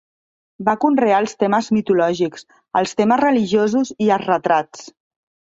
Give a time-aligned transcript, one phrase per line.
[0.69, 2.47] Va conrear els temes mitològics,
[2.81, 4.85] els temes religiosos i els retrats.